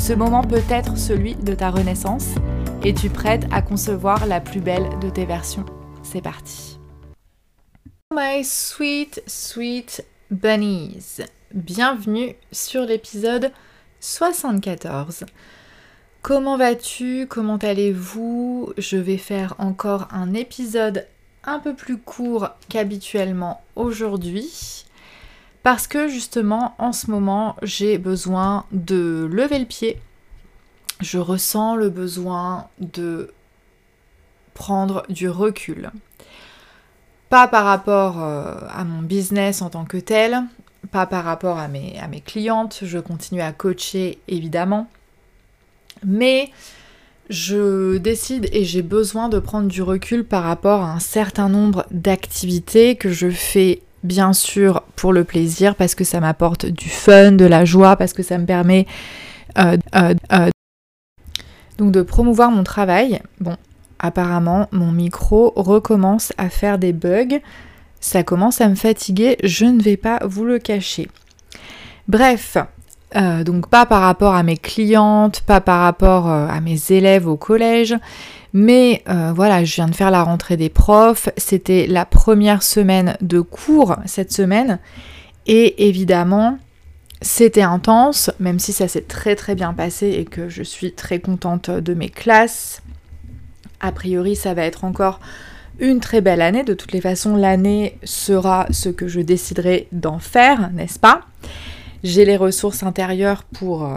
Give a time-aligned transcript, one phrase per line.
[0.00, 2.30] Ce moment peut être celui de ta renaissance.
[2.82, 5.66] Es-tu prête à concevoir la plus belle de tes versions
[6.02, 6.80] C'est parti.
[8.10, 11.18] My sweet, sweet bunnies.
[11.52, 13.52] Bienvenue sur l'épisode
[14.00, 15.26] 74.
[16.22, 17.26] Comment vas-tu?
[17.28, 18.72] Comment allez-vous?
[18.78, 21.06] Je vais faire encore un épisode
[21.44, 24.86] un peu plus court qu'habituellement aujourd'hui
[25.62, 30.00] parce que justement en ce moment j'ai besoin de lever le pied.
[31.00, 33.32] Je ressens le besoin de
[34.54, 35.90] prendre du recul.
[37.30, 40.42] Pas par rapport euh, à mon business en tant que tel,
[40.90, 44.88] pas par rapport à mes, à mes clientes, je continue à coacher évidemment,
[46.04, 46.50] mais
[47.30, 51.86] je décide et j'ai besoin de prendre du recul par rapport à un certain nombre
[51.92, 57.32] d'activités que je fais bien sûr pour le plaisir, parce que ça m'apporte du fun,
[57.32, 58.86] de la joie, parce que ça me permet
[59.58, 60.50] euh, euh, euh,
[61.78, 63.20] donc de promouvoir mon travail.
[63.40, 63.56] Bon,
[63.98, 67.40] apparemment, mon micro recommence à faire des bugs.
[68.00, 71.08] Ça commence à me fatiguer, je ne vais pas vous le cacher.
[72.08, 72.56] Bref,
[73.14, 77.94] donc pas par rapport à mes clientes, pas par rapport à mes élèves au collège,
[78.52, 81.28] mais euh, voilà, je viens de faire la rentrée des profs.
[81.36, 84.78] C'était la première semaine de cours cette semaine.
[85.46, 86.58] Et évidemment,
[87.22, 91.20] c'était intense, même si ça s'est très très bien passé et que je suis très
[91.20, 92.82] contente de mes classes.
[93.80, 95.20] A priori, ça va être encore
[95.78, 96.64] une très belle année.
[96.64, 101.22] De toutes les façons, l'année sera ce que je déciderai d'en faire, n'est-ce pas?
[102.02, 103.96] J'ai les ressources intérieures pour, euh,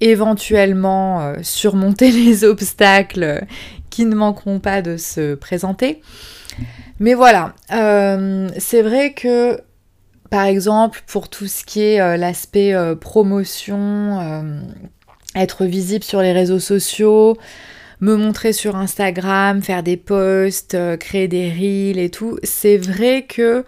[0.00, 3.44] éventuellement euh, surmonter les obstacles
[3.90, 6.02] qui ne manqueront pas de se présenter.
[6.98, 9.60] Mais voilà, euh, c'est vrai que
[10.30, 14.20] par exemple pour tout ce qui est euh, l'aspect promotion,
[15.34, 17.36] être visible sur les réseaux sociaux,
[18.00, 23.64] me montrer sur Instagram, faire des posts, créer des reels et tout, c'est vrai que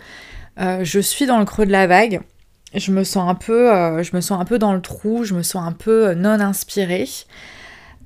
[0.59, 2.21] je suis dans le creux de la vague
[2.75, 5.35] je me sens un peu, euh, je me sens un peu dans le trou, je
[5.35, 7.09] me sens un peu euh, non inspirée.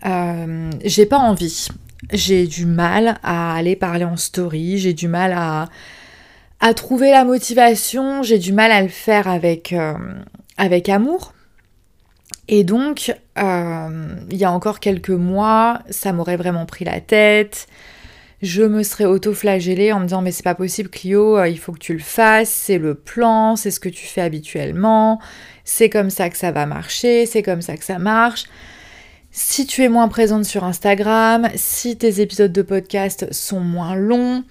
[0.07, 1.69] Euh, j'ai pas envie.
[2.13, 5.69] J'ai du mal à aller parler en story, j'ai du mal à,
[6.61, 9.73] à trouver la motivation, j'ai du mal à le faire avec,
[10.57, 11.33] avec amour.
[12.49, 17.69] Et donc, il y a encore quelques mois, ça m'aurait vraiment pris la tête
[18.43, 21.73] je me serais auto-flagellée en me disant mais c'est pas possible Clio, euh, il faut
[21.73, 25.21] que tu le fasses, c'est le plan, c'est ce que tu fais habituellement,
[25.65, 28.45] c'est comme ça que ça va marcher, c'est comme ça que ça marche.
[29.31, 34.43] Si tu es moins présente sur Instagram, si tes épisodes de podcast sont moins longs,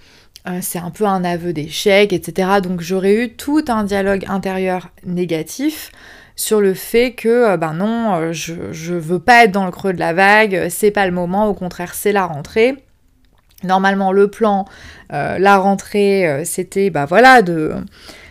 [0.48, 2.48] euh, c'est un peu un aveu d'échec, etc.
[2.62, 5.92] Donc j'aurais eu tout un dialogue intérieur négatif
[6.34, 9.92] sur le fait que euh, ben non, je, je veux pas être dans le creux
[9.92, 12.82] de la vague, c'est pas le moment, au contraire c'est la rentrée.
[13.64, 14.66] Normalement, le plan,
[15.12, 17.74] euh, la rentrée, euh, c'était bah voilà de,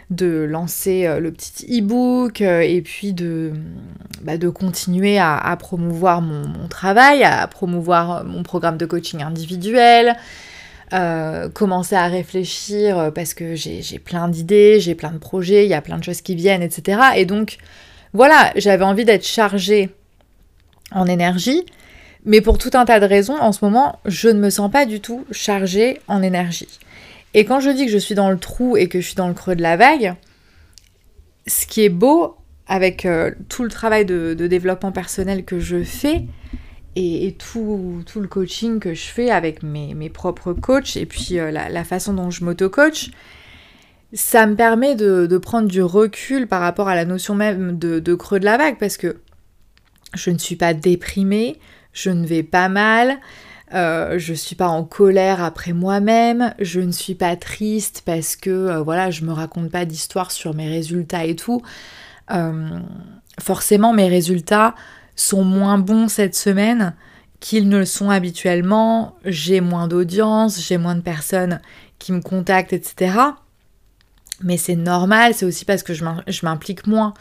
[0.09, 3.53] de lancer euh, le petit e-book et puis de,
[4.21, 10.15] bah, de continuer à, promouvoir mon, travail, à promouvoir mon programme de coaching individuel,
[11.53, 15.81] commencer à réfléchir parce que j'ai plein d'idées, j'ai plein de projets, il y a
[15.81, 16.99] plein de choses qui viennent, etc.
[17.15, 17.57] Et donc
[18.11, 19.89] voilà, j'avais envie d'être chargée
[20.91, 21.65] en énergie
[22.25, 24.85] mais pour tout un tas de raisons, en ce moment, je ne me sens pas
[24.85, 26.79] du tout chargée en énergie.
[27.33, 29.27] Et quand je dis que je suis dans le trou et que je suis dans
[29.27, 30.15] le creux de la vague,
[31.47, 32.35] ce qui est beau
[32.67, 36.25] avec euh, tout le travail de, développement personnel que je fais
[36.95, 41.83] et, tout, le coaching que je fais avec mes, propres coachs et puis euh, la,
[41.83, 43.11] façon dont je m'auto-coach,
[44.13, 48.13] ça me permet de, prendre du recul par rapport à la notion même de, de
[48.13, 49.17] creux de la vague parce que
[50.13, 51.57] je ne suis pas déprimée,
[51.93, 53.19] je ne vais pas mal,
[53.73, 58.49] euh, je suis pas en colère après moi-même, je ne suis pas triste parce que
[58.49, 61.61] euh, voilà, je me raconte pas d'histoire sur mes résultats et tout.
[62.31, 62.79] Euh,
[63.39, 64.75] forcément, mes résultats
[65.15, 66.95] sont moins bons cette semaine
[67.39, 69.15] qu'ils ne le sont habituellement.
[69.23, 71.61] J'ai moins d'audience, j'ai moins de personnes
[71.97, 73.13] qui me contactent, etc.
[74.43, 77.13] Mais c'est normal, c'est aussi parce que je m'implique moins.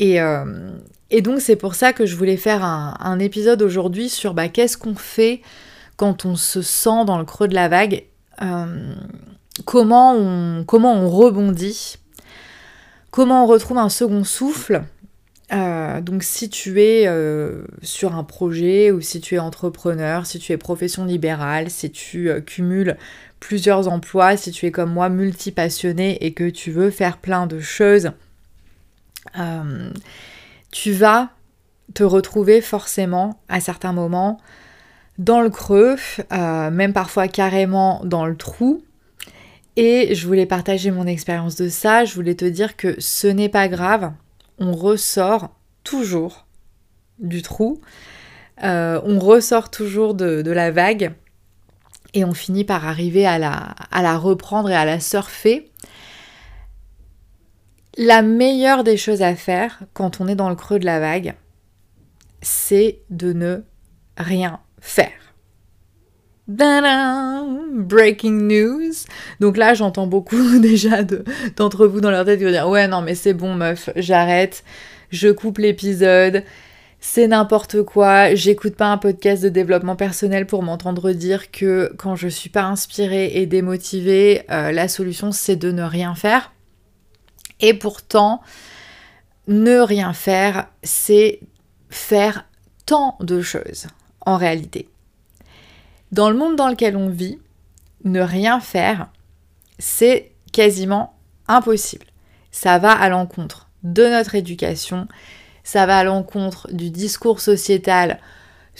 [0.00, 0.72] Et, euh,
[1.10, 4.78] et, donc c'est pour ça que je voulais faire un, épisode aujourd'hui sur bah, qu'est-ce
[4.78, 5.42] qu'on fait
[5.96, 8.04] quand on se sent dans le creux de la vague,
[8.40, 8.94] euh,
[9.66, 11.98] comment, on, comment on rebondit,
[13.10, 14.82] comment on retrouve un second souffle.
[15.52, 17.06] Euh, donc si tu es
[17.82, 22.30] sur un projet ou si tu es entrepreneur, si tu es profession libérale, si tu
[22.46, 22.96] cumules
[23.38, 27.60] plusieurs emplois, si tu es comme moi multipassionné et que tu veux faire plein de
[27.60, 28.12] choses,
[29.38, 29.90] euh,
[30.70, 31.30] tu vas
[31.94, 34.38] te retrouver forcément à certains moments
[35.18, 35.96] dans le creux,
[36.32, 38.82] euh, même parfois carrément dans le trou.
[39.76, 43.48] Et je voulais partager mon expérience de ça, je voulais te dire que ce n'est
[43.48, 44.12] pas grave,
[44.58, 46.46] on ressort toujours
[47.18, 47.80] du trou,
[48.62, 51.12] euh, on ressort toujours de, la vague
[52.14, 55.70] et on finit par arriver à la reprendre et à la surfer.
[57.96, 61.34] La meilleure des choses à faire quand on est dans le creux de la vague,
[62.40, 63.62] c'est de ne
[64.16, 65.10] rien faire.
[67.72, 68.92] Breaking news.
[69.38, 71.02] Donc là, j'entends beaucoup déjà
[71.56, 74.64] d'entre vous dans leur tête qui vont dire Ouais, non, mais c'est bon, meuf, j'arrête,
[75.10, 76.42] je coupe l'épisode,
[77.00, 82.16] c'est n'importe quoi, j'écoute pas un podcast de développement personnel pour m'entendre dire que quand
[82.16, 86.52] je suis pas inspirée et démotivée, euh, la solution c'est de ne rien faire.
[87.60, 88.40] Et pourtant,
[89.46, 91.40] ne rien faire, c'est
[91.88, 92.46] faire
[92.86, 93.86] tant de choses
[94.24, 94.88] en réalité.
[96.12, 97.38] Dans le monde dans lequel on vit,
[98.04, 99.08] ne rien faire,
[99.78, 101.14] c'est quasiment
[101.48, 102.06] impossible.
[102.50, 105.06] Ça va à l'encontre de notre éducation,
[105.62, 108.18] ça va à l'encontre du discours sociétal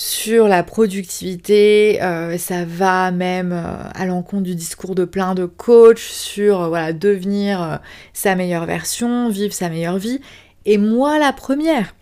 [0.00, 5.44] sur la productivité, euh, ça va même euh, à l'encontre du discours de plein de
[5.44, 7.81] coachs sur euh, voilà, devenir
[8.14, 10.23] sa meilleure version, vivre sa meilleure vie.
[10.64, 11.94] Et moi la première,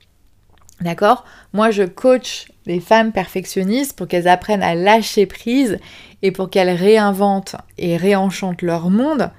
[0.81, 1.25] d'accord?
[1.53, 5.81] Moi je coach les femmes perfectionnistes pour qu'elles apprennent à lâcher prise
[6.23, 9.33] et pour qu'elles réinventent et réenchantent leur monde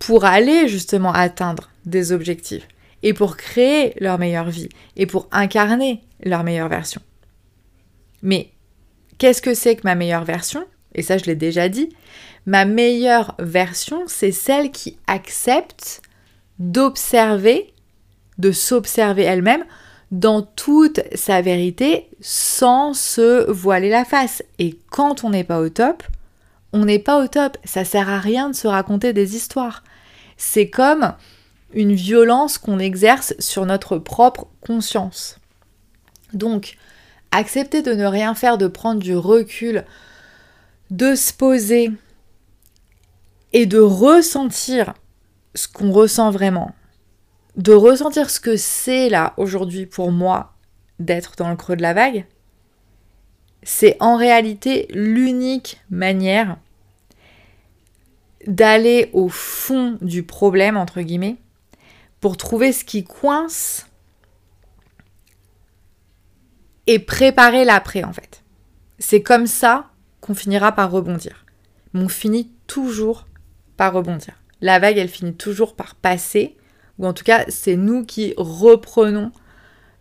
[0.00, 2.66] pour aller justement atteindre des objectifs
[3.04, 7.00] et pour créer leur meilleure vie et pour incarner leur meilleure version.
[8.22, 8.52] Mais
[9.18, 10.64] qu'est-ce que c'est que ma meilleure version?
[10.94, 11.90] Et ça, je l'ai déjà dit.
[12.46, 16.02] Ma meilleure version, c'est celle qui accepte
[16.58, 17.72] d'observer,
[18.38, 19.64] de s'observer elle-même
[20.10, 24.42] dans toute sa vérité sans se voiler la face.
[24.58, 26.02] Et quand on n'est pas au top,
[26.72, 27.56] on n'est pas au top.
[27.64, 29.82] Ça sert à rien de se raconter des histoires.
[30.36, 31.14] C'est comme
[31.72, 35.38] une violence qu'on exerce sur notre propre conscience.
[36.34, 36.76] Donc,
[37.32, 39.84] accepter de ne rien faire, de prendre du recul,
[40.90, 41.90] de se poser
[43.52, 44.94] et de ressentir
[45.54, 46.72] ce qu'on ressent vraiment,
[47.56, 50.54] de ressentir ce que c'est là aujourd'hui pour moi
[50.98, 52.26] d'être dans le creux de la vague,
[53.62, 56.58] c'est en réalité l'unique manière
[58.46, 61.36] d'aller au fond du problème, entre guillemets,
[62.20, 63.86] pour trouver ce qui coince
[66.86, 68.42] et préparer l'après en fait.
[68.98, 71.44] C'est comme ça qu'on finira par rebondir.
[71.92, 73.26] Mais on finit toujours
[73.76, 74.34] par rebondir.
[74.60, 76.56] La vague, elle finit toujours par passer,
[76.98, 79.32] ou en tout cas, c'est nous qui reprenons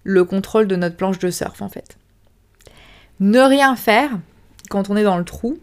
[0.03, 1.97] le contrôle de notre planche de surf en fait.
[3.19, 4.19] Ne rien faire
[4.69, 5.57] quand on est dans le trou,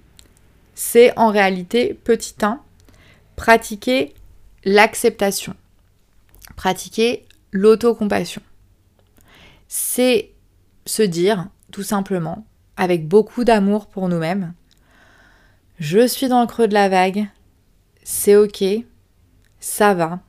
[0.75, 2.61] c'est en réalité, petit 1,
[3.37, 4.15] pratiquer
[4.65, 5.55] l'acceptation
[6.59, 8.43] pratiquer l'autocompassion.
[9.69, 10.33] C'est
[10.89, 14.55] se dire, tout simplement, avec beaucoup d'amour pour nous-mêmes,
[15.79, 17.29] je suis dans le creux de la vague,
[18.03, 18.65] c'est ok,
[19.61, 20.21] ça va,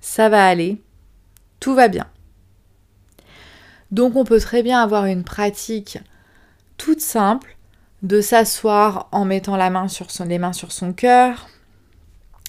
[0.00, 0.80] ça va aller,
[1.58, 2.06] tout va bien.
[3.90, 5.98] Donc on peut très bien avoir une pratique
[6.76, 7.56] toute simple
[8.02, 11.48] de s'asseoir en mettant les mains sur son cœur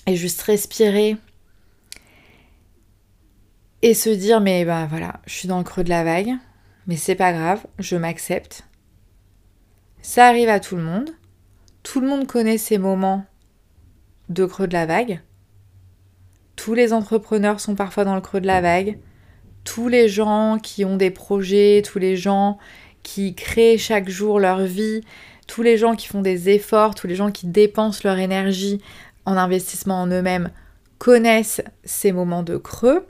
[0.08, 1.18] et juste respirer
[3.82, 6.36] et se dire mais ben voilà, je suis dans le creux de la vague,
[6.88, 8.64] mais c'est pas grave, je m'accepte.
[10.02, 11.10] Ça arrive à tout le monde.
[11.84, 13.26] Tout le monde connaît ces moments
[14.30, 15.22] de creux de la vague.
[16.56, 19.00] Tous les entrepreneurs sont parfois dans le creux de la vague.
[19.64, 22.58] Tous les gens qui ont des projets, tous les gens
[23.04, 25.02] qui créent chaque jour leur vie,
[25.48, 28.82] tous les gens qui font des efforts, tous les gens qui dépensent leur énergie
[29.26, 30.52] en investissement en eux-mêmes
[30.98, 33.06] connaissent ces moments de creux.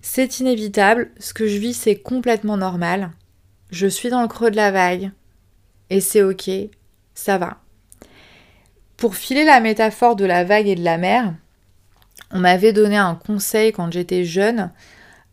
[0.00, 3.10] C'est inévitable, ce que je vis c'est complètement normal.
[3.70, 5.10] Je suis dans le creux de la vague
[5.90, 6.50] et c'est ok,
[7.14, 7.58] ça va.
[8.96, 11.34] Pour filer la métaphore de la vague et de la mer,
[12.30, 14.70] on m'avait donné un conseil quand j'étais jeune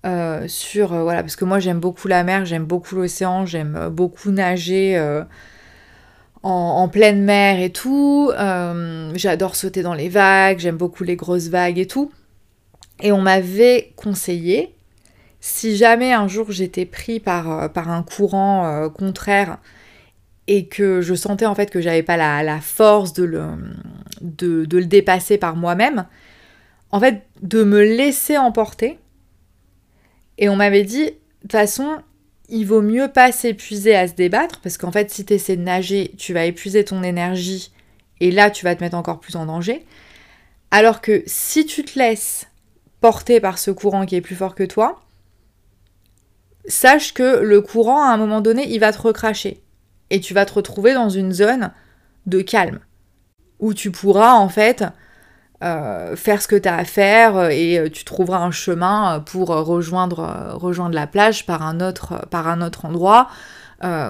[0.06, 3.76] euh, sur euh, voilà parce que moi j'aime beaucoup la mer, j'aime beaucoup l'océan, j'aime
[3.76, 5.00] euh, beaucoup nager
[6.44, 8.32] en, pleine mer et tout.
[9.16, 12.12] J'adore sauter dans les vagues, j'aime beaucoup les grosses vagues et tout.
[13.02, 14.76] Et on m'avait conseillé
[15.42, 19.60] si jamais un jour j'étais pris par, par un courant contraire
[20.48, 23.44] et que je sentais en fait que j'avais pas la, force de le,
[24.22, 26.06] de, de le dépasser par moi-même,
[26.92, 29.00] en fait, de me laisser emporter.
[30.38, 31.12] Et on m'avait dit, de
[31.42, 31.98] toute façon,
[32.50, 35.64] il vaut mieux pas s'épuiser à se débattre, parce qu'en fait, si tu essaies de
[35.64, 37.72] nager, tu vas épuiser ton énergie,
[38.20, 39.86] et là, tu vas te mettre encore plus en danger.
[40.72, 42.48] Alors que si tu te laisses
[43.02, 45.00] porter par ce courant qui est plus fort que toi,
[46.68, 49.62] sache que le courant, à un moment donné, il va te recracher.
[50.10, 51.72] Et tu vas te retrouver dans une zone
[52.26, 52.80] de calme,
[53.60, 54.84] où tu pourras, en fait,
[55.64, 59.22] euh, faire ce que tu as à faire euh, et euh, tu trouveras un chemin
[59.22, 63.30] pour rejoindre, rejoindre la plage par un autre, par un autre endroit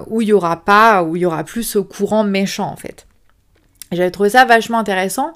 [0.08, 3.08] où il y aura pas, où il y aura plus ce courant méchant en fait.
[3.92, 5.34] J'avais trouvé ça vachement intéressant.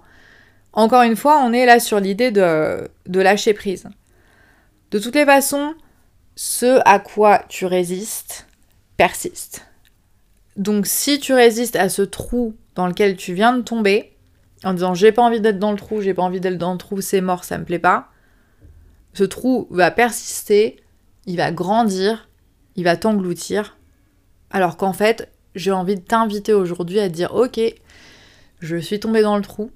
[0.73, 3.87] Encore une fois, on est là sur l'idée de, lâcher prise.
[4.91, 5.73] De toutes les façons,
[6.35, 8.47] ce à quoi tu résistes
[8.97, 9.65] persiste.
[10.57, 14.15] Donc si tu résistes à ce trou dans lequel tu viens de tomber,
[14.63, 16.77] en disant j'ai pas envie d'être dans le trou, j'ai pas envie d'être dans le
[16.77, 18.09] trou, c'est mort, ça me plaît pas.
[19.13, 20.81] Ce trou va persister,
[21.25, 22.29] il va grandir,
[22.75, 23.77] il va t'engloutir.
[24.49, 27.59] Alors qu'en fait, j'ai envie de t'inviter aujourd'hui à dire ok,
[28.59, 29.71] je suis tombée dans le trou.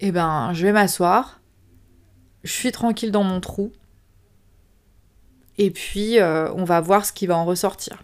[0.00, 1.40] Eh ben, je vais m'asseoir.
[2.42, 3.72] Je suis tranquille dans mon trou.
[5.58, 8.02] Et puis, euh, on va voir ce qui va en ressortir.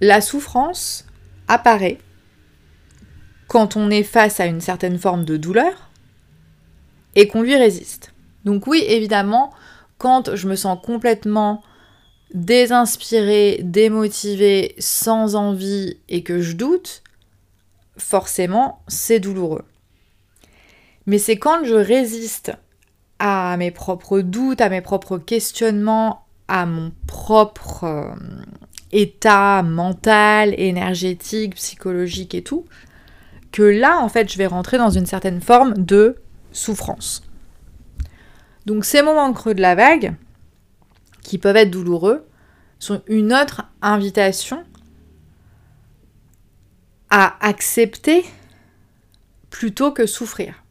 [0.00, 1.06] La souffrance
[1.46, 1.98] apparaît
[3.46, 5.90] quand on est face à une certaine forme de douleur
[7.14, 8.12] et qu'on lui résiste.
[8.44, 9.52] Donc oui, évidemment,
[9.98, 11.62] quand je me sens complètement
[12.32, 17.02] désinspirée, démotivée, sans envie et que je doute,
[17.96, 19.64] forcément, c'est douloureux.
[21.06, 22.52] Mais c'est quand je résiste
[23.18, 28.14] à mes propres doutes, à mes propres questionnements, à mon propre euh,
[28.92, 32.64] état mental, énergétique, psychologique et tout,
[33.52, 36.16] que là, en fait, je vais rentrer dans une certaine forme de
[36.52, 37.22] souffrance.
[38.66, 40.14] Donc ces moments creux de la vague,
[41.22, 42.26] qui peuvent être douloureux,
[42.78, 44.64] sont une autre invitation
[47.10, 48.24] à accepter
[49.50, 50.64] plutôt que souffrir.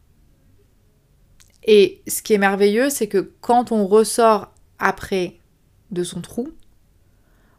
[1.64, 5.38] Et ce qui est merveilleux, c'est que quand on ressort après
[5.90, 6.48] de son trou,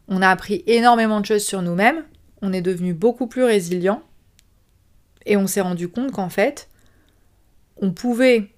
[0.08, 2.04] on a appris énormément de choses sur nous-mêmes,
[2.42, 4.02] on est devenu beaucoup plus résilient,
[5.26, 6.68] et on s'est rendu compte qu'en fait,
[7.76, 8.50] on pouvait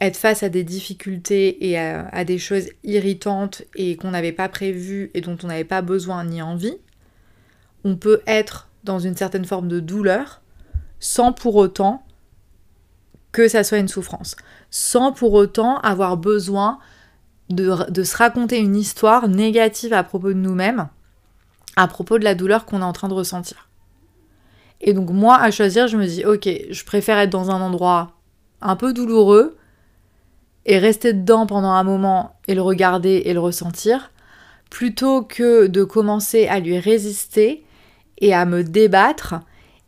[0.00, 5.10] être face à des difficultés et à, des choses irritantes et qu'on n'avait pas prévues
[5.14, 6.76] et dont on n'avait pas besoin ni envie.
[7.84, 10.40] On peut être dans une certaine forme de douleur
[10.98, 12.02] sans pour autant
[13.32, 14.34] que ça soit une souffrance,
[14.70, 16.78] sans pour autant avoir besoin
[17.50, 20.88] de, de se raconter une histoire négative à propos de nous-mêmes,
[21.76, 23.68] à propos de la douleur qu'on est en train de ressentir.
[24.80, 28.12] Et donc moi, à choisir, je me dis, ok, je préfère être dans un endroit
[28.62, 29.56] un peu douloureux
[30.64, 34.10] et rester dedans pendant un moment et le regarder et le ressentir,
[34.70, 37.65] plutôt que de commencer à lui résister
[38.18, 39.34] et à me débattre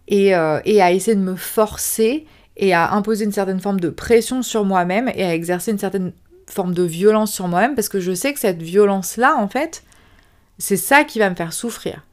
[0.06, 3.90] et, euh, et à essayer de me forcer et à imposer une certaine forme de
[3.90, 6.12] pression sur moi-même et à exercer une certaine
[6.46, 9.84] forme de violence sur moi-même parce que je sais que cette violence-là, en fait,
[10.58, 12.04] c'est ça qui va me faire souffrir.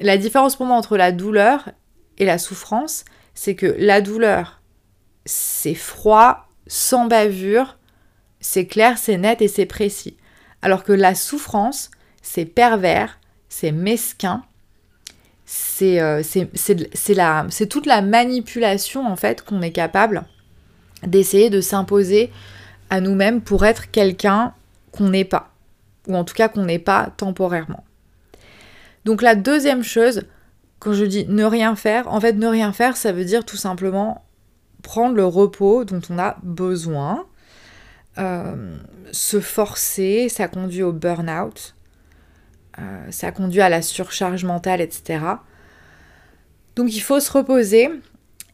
[0.00, 1.70] La différence pour moi entre la douleur
[2.18, 3.04] et la souffrance,
[3.34, 4.60] c'est que la douleur,
[5.24, 7.78] c'est froid, sans bavure,
[8.40, 10.16] c'est clair, c'est net et c'est précis.
[10.60, 11.90] Alors que la souffrance,
[12.20, 13.18] c'est pervers,
[13.48, 14.44] c'est mesquin,
[15.44, 16.22] c'est euh,
[17.68, 20.24] toute la manipulation en fait qu'on est capable
[21.06, 22.30] d'essayer de s'imposer
[22.90, 24.54] à nous-mêmes pour être quelqu'un
[24.92, 25.50] qu'on n'est pas,
[26.06, 27.84] ou en tout cas qu'on n'est pas temporairement.
[29.04, 30.22] Donc la deuxième chose,
[30.78, 33.56] quand je dis ne rien faire, en fait ne rien faire, ça veut dire tout
[33.56, 34.24] simplement
[34.82, 37.26] prendre le repos dont on a besoin.
[38.18, 38.76] Euh,
[39.10, 41.74] se forcer, ça conduit au burn-out.
[43.10, 45.20] Ça conduit à la surcharge mentale, etc.
[46.76, 47.90] Donc il faut se reposer,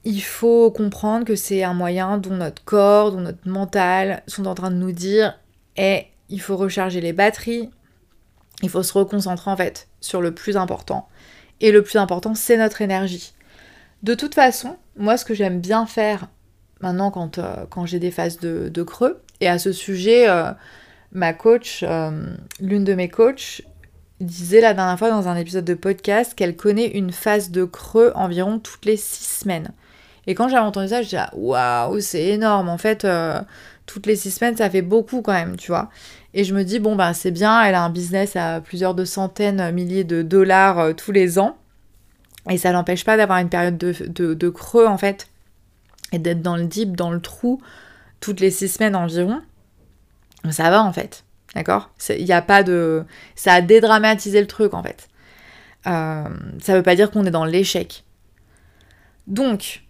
[0.05, 4.55] il faut comprendre que c'est un moyen dont notre corps, dont notre mental sont en
[4.55, 5.39] train de nous dire
[5.77, 7.71] et eh, il faut recharger les batteries,
[8.63, 11.09] il faut se reconcentrer en fait sur le plus important.
[11.61, 13.33] Et le plus important, c'est notre énergie.
[14.03, 16.29] De toute façon, moi ce que j'aime bien faire
[16.81, 20.51] maintenant quand, euh, quand j'ai des phases de, creux, et à ce sujet, euh,
[21.13, 23.63] ma coach, euh, l'une de mes coachs,
[24.21, 28.13] disait la dernière fois dans un épisode de podcast qu'elle connaît une phase de creux
[28.15, 29.71] environ toutes les six semaines.
[30.27, 32.69] Et quand j'avais entendu ça, je disais waouh, c'est énorme.
[32.69, 33.07] En fait,
[33.87, 35.89] toutes les six semaines, ça fait beaucoup quand même, tu vois.
[36.35, 39.05] Et je me dis, bon, bah, c'est bien, elle a un business à plusieurs de
[39.05, 41.57] centaines, milliers de dollars tous les ans.
[42.51, 45.29] Et ça n'empêche pas d'avoir une période de, creux, en fait,
[46.13, 47.61] et d'être dans le deep, dans le trou,
[48.21, 49.41] toutes les six semaines environ.
[50.51, 51.25] Ça va, en fait.
[51.59, 51.91] D'accord?
[52.17, 53.03] Il n'y a pas de...
[53.35, 55.09] Ça a dédramatisé le truc, en fait.
[55.89, 56.23] Euh,
[56.61, 58.05] ça ne veut pas dire qu'on est dans l'échec.
[59.27, 59.83] Donc,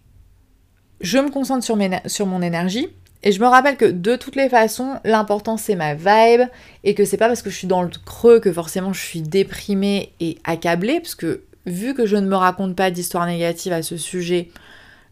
[0.99, 2.87] je me concentre sur, mes, sur mon énergie.
[3.21, 6.47] Et je me rappelle que de toutes les façons, l'important c'est ma vibe
[6.83, 9.21] et que c'est pas parce que je suis dans le creux que forcément je suis
[9.21, 13.83] déprimée et accablée, parce que vu que je ne me raconte pas d'histoire négative à
[13.83, 14.49] ce sujet,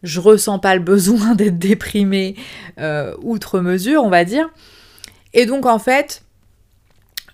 [0.02, 2.36] je ressens pas le besoin d'être déprimée
[2.80, 4.50] euh, outre mesure, on va dire.
[5.34, 6.24] Et donc en fait,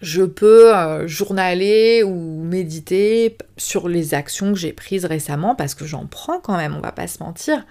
[0.03, 5.85] je peux euh, journaler ou méditer sur les actions que j'ai prises récemment, parce que
[5.85, 7.65] j'en prends quand même, on va pas se mentir.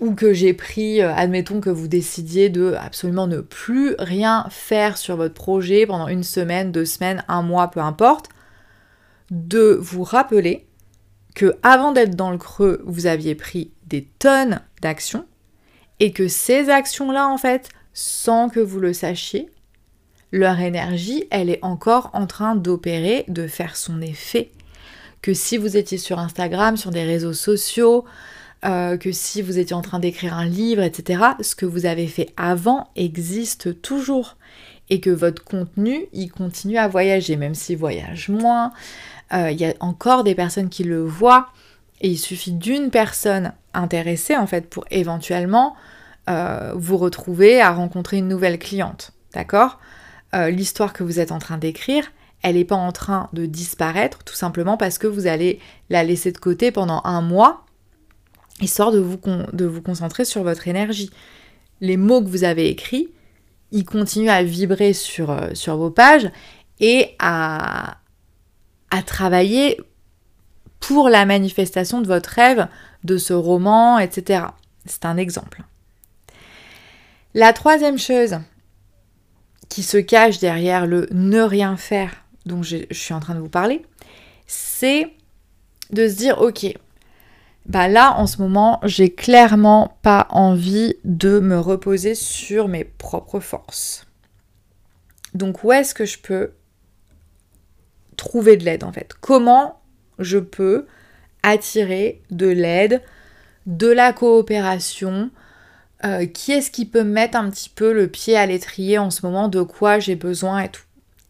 [0.00, 4.98] Ou que j'ai pris, euh, admettons que vous décidiez de absolument ne plus rien faire
[4.98, 8.28] sur votre projet pendant une semaine, deux semaines, un mois, peu importe
[9.30, 10.66] de vous rappeler
[11.34, 15.26] que avant d'être dans le creux, vous aviez pris des tonnes d'actions
[16.00, 19.48] et que ces actions-là, en fait, sans que vous le sachiez,
[20.32, 24.50] leur énergie, elle est encore en train d'opérer, de faire son effet.
[25.22, 28.04] Que si vous étiez sur Instagram, sur des réseaux sociaux,
[28.64, 32.06] euh, que si vous étiez en train d'écrire un livre, etc., ce que vous avez
[32.06, 34.36] fait avant existe toujours.
[34.90, 38.72] Et que votre contenu, il continue à voyager, même s'il voyage moins,
[39.32, 41.48] euh, il y a encore des personnes qui le voient
[42.00, 45.76] et il suffit d'une personne intéressée en fait pour éventuellement
[46.28, 49.12] euh, vous retrouver à rencontrer une nouvelle cliente.
[49.34, 49.78] D'accord?
[50.34, 52.04] Euh, L'histoire que vous êtes en train d'écrire,
[52.42, 55.60] elle n'est pas en train de disparaître tout simplement parce que vous allez
[55.90, 57.64] la laisser de côté pendant un mois,
[58.60, 59.18] histoire de vous,
[59.52, 61.10] de vous concentrer sur votre énergie.
[61.80, 63.08] Les mots que vous avez écrits,
[63.70, 66.30] ils continuent à vibrer sur, sur vos pages
[66.80, 67.98] et à
[69.06, 69.78] travailler
[70.80, 72.68] pour la manifestation de votre rêve,
[73.04, 74.44] de ce roman, etc.
[74.86, 75.62] C'est un exemple.
[77.34, 78.38] La troisième chose
[79.68, 83.48] qui se cache derrière le ne rien faire dont je, suis en train de vous
[83.48, 83.84] parler,
[84.46, 85.12] c'est
[85.90, 86.66] de se dire ok,
[87.66, 93.40] bah là en ce moment j'ai clairement pas envie de me reposer sur mes propres
[93.40, 94.06] forces.
[95.34, 96.52] Donc où est-ce que je peux
[98.16, 99.12] trouver de l'aide en fait?
[99.20, 99.80] Comment
[100.18, 100.86] je peux
[101.42, 103.02] attirer de l'aide,
[103.66, 105.30] de la coopération
[106.04, 109.24] euh, Qui est-ce qui peut mettre un petit peu le pied à l'étrier en ce
[109.24, 109.48] moment?
[109.48, 110.82] De quoi j'ai besoin et tout?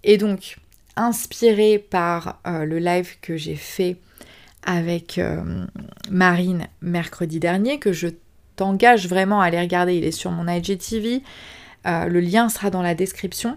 [0.04, 0.56] Et donc,
[0.96, 3.96] inspiré par euh, le live que j'ai fait
[4.64, 5.66] avec euh,
[6.10, 8.08] Marine mercredi dernier, que je
[8.56, 11.22] t'engage vraiment à aller regarder, il est sur mon IGTV,
[11.84, 13.56] le lien sera dans la description.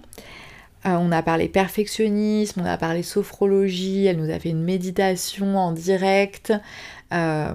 [0.85, 5.71] On a parlé perfectionnisme, on a parlé sophrologie, elle nous a fait une méditation en
[5.73, 6.53] direct,
[7.13, 7.53] euh,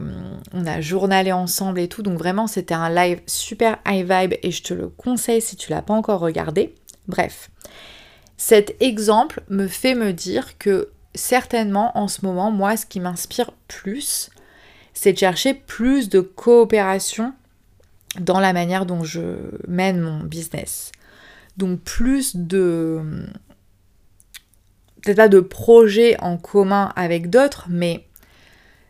[0.52, 4.50] on a journalé ensemble et tout, donc vraiment c'était un live super high vibe et
[4.50, 6.74] je te le conseille si tu l'as pas encore regardé.
[7.08, 7.50] Bref,
[8.36, 13.50] cet exemple me fait me dire que certainement en ce moment, moi ce qui m'inspire
[13.68, 14.30] plus,
[14.92, 17.32] c'est de chercher plus de coopération
[18.20, 19.36] dans la manière dont je
[19.68, 20.92] mène mon business.
[21.56, 23.00] Donc plus de...
[25.02, 28.05] Peut-être pas de projets en commun avec d'autres, mais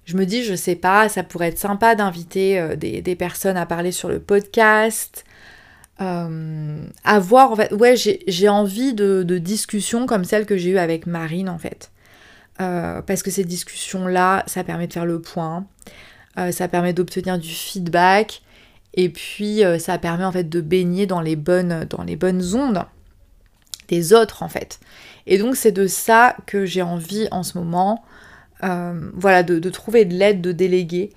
[0.07, 3.67] je me dis, je sais pas, ça pourrait être sympa d'inviter euh, des, personnes à
[3.67, 5.25] parler sur le podcast.
[6.01, 11.07] Euh, avoir, en fait, ouais, j'ai envie de, discussions comme celle que j'ai eue avec
[11.07, 11.91] Marine, en fait.
[12.63, 15.67] Euh, parce que ces discussions-là, ça permet de faire le point,
[16.51, 18.43] ça permet d'obtenir du feedback,
[18.97, 22.55] et puis euh, ça permet en fait de baigner dans les bonnes, dans les bonnes
[22.55, 22.83] ondes
[23.89, 24.81] des autres en fait.
[25.27, 28.03] Et donc c'est de ça que j'ai envie en ce moment,
[28.65, 31.11] euh, voilà, de, trouver de l'aide, de déléguer.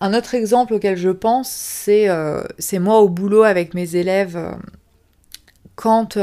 [0.00, 2.42] Un autre exemple auquel je pense, c'est euh,
[2.74, 4.38] moi au boulot avec mes élèves,
[5.74, 6.18] quand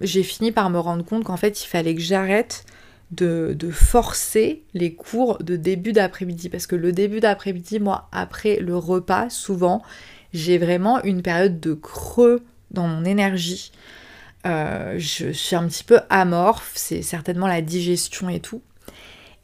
[0.00, 2.64] j'ai fini par me rendre compte qu'en fait il fallait que j'arrête
[3.10, 6.48] de, de, forcer les cours de début d'après-midi.
[6.48, 9.82] Parce que le début d'après-midi, moi, après le repas, souvent,
[10.32, 13.72] j'ai vraiment une période de creux dans mon énergie.
[14.46, 18.62] Euh, je suis un petit peu amorphe, c'est certainement la digestion et tout.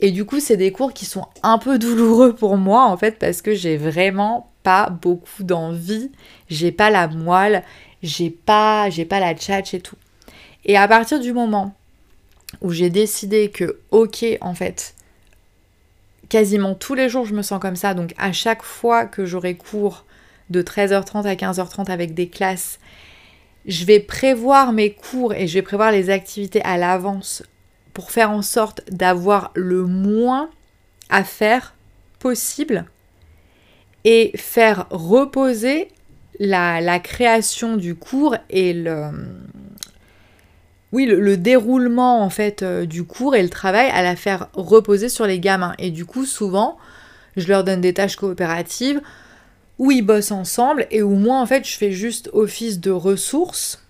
[0.02, 3.20] Et du coup, c'est des cours qui sont un peu douloureux pour moi en fait
[3.20, 6.10] parce que j'ai vraiment pas beaucoup d'envie,
[6.50, 7.62] j'ai pas la moelle,
[8.02, 9.96] j'ai pas j'ai pas la tchatch et tout.
[10.64, 11.74] Et à partir du moment
[12.60, 14.96] où j'ai décidé que OK en fait,
[16.28, 19.54] quasiment tous les jours je me sens comme ça, donc à chaque fois que j'aurai
[19.54, 20.04] cours
[20.50, 22.80] de 13h30 à 15h30 avec des classes,
[23.66, 27.44] je vais prévoir mes cours et je vais prévoir les activités à l'avance
[27.94, 30.50] pour faire en sorte d'avoir le moins
[31.10, 31.74] à faire
[32.18, 32.86] possible
[34.04, 35.88] et faire reposer
[36.38, 39.10] la, création du cours et le,
[40.92, 45.08] oui, le, déroulement en fait euh, du cours et le travail à la faire reposer
[45.08, 45.74] sur les gamins.
[45.78, 46.78] Et du coup, souvent,
[47.36, 49.00] je leur donne des tâches coopératives
[49.78, 53.81] où ils bossent ensemble et où moi en fait je fais juste office de ressources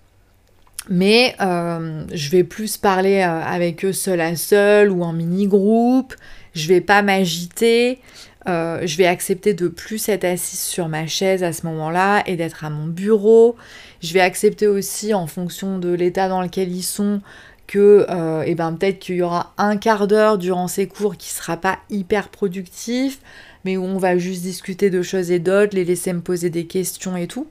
[0.88, 6.14] mais euh, je vais plus parler euh, avec eux seul à seul ou en mini-groupe,
[6.54, 8.00] je vais pas m'agiter,
[8.48, 12.36] euh, je vais accepter de plus être assise sur ma chaise à ce moment-là et
[12.36, 13.56] d'être à mon bureau.
[14.02, 17.20] Je vais accepter aussi en fonction de l'état dans lequel ils sont
[17.68, 18.04] que
[18.44, 21.78] eh ben, peut-être qu'il y aura un quart d'heure durant ces cours qui sera pas
[21.88, 23.20] hyper productif
[23.64, 26.66] mais où on va juste discuter de choses et d'autres, les laisser me poser des
[26.66, 27.46] questions et tout.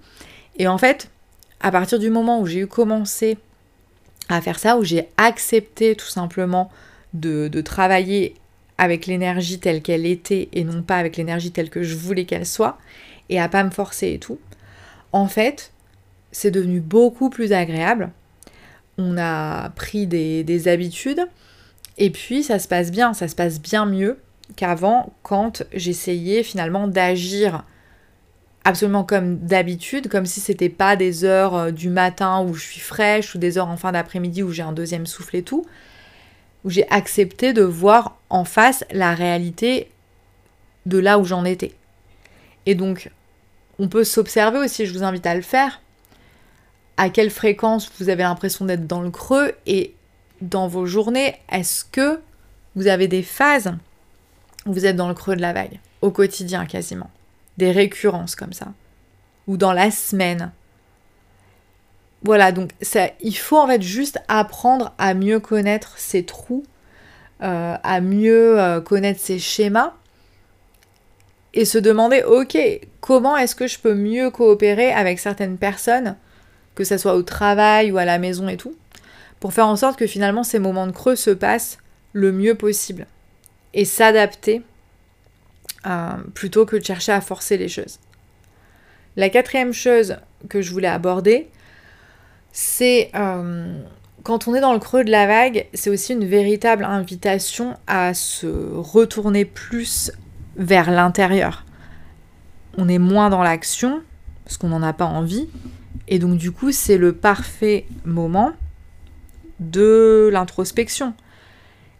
[0.57, 1.09] Et en fait,
[1.61, 3.37] à partir du moment où j'ai eu commencé
[4.29, 6.71] à faire ça, où j'ai accepté tout simplement
[7.13, 8.35] de, travailler
[8.77, 12.45] avec l'énergie telle qu'elle était et non pas avec l'énergie telle que je voulais qu'elle
[12.45, 12.77] soit,
[13.29, 14.39] et à pas me forcer et tout,
[15.11, 15.71] en fait,
[16.31, 18.11] c'est devenu beaucoup plus agréable.
[18.97, 21.27] On a pris des, des habitudes,
[21.97, 24.17] et puis ça se passe bien, ça se passe bien mieux
[24.55, 27.63] qu'avant quand j'essayais finalement d'agir
[28.63, 32.79] absolument comme d'habitude, comme si c'était pas des heures euh, du matin où je suis
[32.79, 35.65] fraîche ou des heures en fin d'après-midi où j'ai un deuxième souffle et tout,
[36.63, 39.89] où j'ai accepté de voir en face la réalité
[40.85, 41.73] de là où j'en étais.
[42.65, 43.09] Et donc,
[43.79, 45.81] on peut s'observer aussi, je vous invite à le faire,
[46.97, 49.95] à quelle fréquence vous avez l'impression d'être dans le creux et
[50.41, 52.19] dans vos journées, est-ce que
[52.75, 53.73] vous avez des phases
[54.65, 57.09] vous êtes dans le creux de la vague, au quotidien quasiment?
[57.57, 58.67] Des récurrences comme ça.
[59.47, 60.51] Ou dans la semaine.
[62.23, 66.63] Voilà, donc ça, il faut en fait juste apprendre à mieux connaître ses trous,
[67.41, 69.93] euh, à mieux euh, connaître ses schémas
[71.53, 72.57] et se demander, ok,
[73.01, 76.15] comment est-ce que je peux mieux coopérer avec certaines personnes,
[76.75, 78.75] que ce soit au travail ou à la maison et tout,
[79.39, 81.79] pour faire en sorte que finalement ces moments de creux se passent
[82.13, 83.07] le mieux possible
[83.73, 84.61] et s'adapter
[86.33, 87.99] plutôt que de chercher à forcer les choses.
[89.17, 90.17] La quatrième chose
[90.47, 91.49] que je voulais aborder,
[92.51, 93.81] c'est euh,
[94.23, 98.13] quand on est dans le creux de la vague, c'est aussi une véritable invitation à
[98.13, 100.11] se retourner plus
[100.55, 101.65] vers l'intérieur.
[102.77, 104.01] On est moins dans l'action,
[104.45, 105.49] parce qu'on n'en a pas envie,
[106.07, 108.53] et donc du coup c'est le parfait moment
[109.59, 111.13] de l'introspection.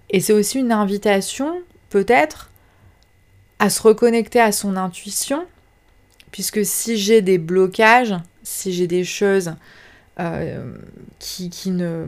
[0.09, 2.50] Et c'est aussi une invitation, peut-être,
[3.62, 5.45] à se reconnecter à son intuition,
[6.32, 9.54] puisque si j'ai des blocages, si j'ai des choses
[10.19, 10.74] euh,
[11.19, 12.08] qui, qui, ne,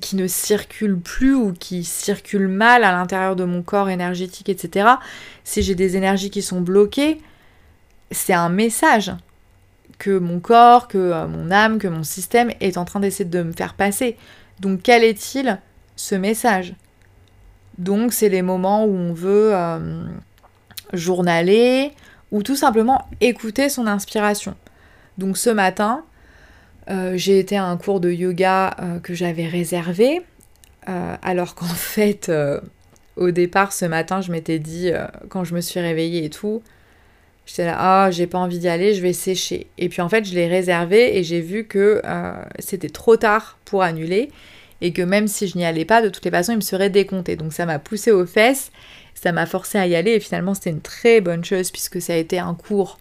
[0.00, 4.88] qui ne circulent plus ou qui circulent mal à l'intérieur de mon corps énergétique, etc.,
[5.42, 7.20] si j'ai des énergies qui sont bloquées,
[8.12, 9.10] c'est un message
[9.98, 13.42] que mon corps, que euh, mon âme, que mon système est en train d'essayer de
[13.42, 14.16] me faire passer.
[14.60, 15.58] Donc quel est-il
[15.96, 16.74] ce message?
[17.78, 20.06] Donc c'est les moments où on veut euh,
[20.92, 21.92] journaler
[22.30, 24.54] ou tout simplement écouter son inspiration.
[25.16, 26.04] Donc ce matin,
[26.90, 30.22] euh, j'ai été à un cours de yoga euh, que j'avais réservé,
[30.86, 32.32] alors qu'en fait,
[33.16, 34.90] au départ, ce matin, je m'étais dit,
[35.28, 36.62] quand je me suis réveillée et tout,
[37.44, 39.66] j'étais là, ah, j'ai pas envie d'y aller, je vais sécher.
[39.76, 42.00] Et puis en fait, je l'ai réservé et j'ai vu que
[42.58, 44.30] c'était trop tard pour annuler
[44.80, 46.90] et que même si je n'y allais pas, de toutes les façons, il me serait
[46.90, 47.36] décompté.
[47.36, 48.70] Donc ça m'a poussé aux fesses,
[49.22, 52.12] ça m'a forcé à y aller et finalement c'était une très bonne chose puisque ça
[52.12, 52.98] a été un cours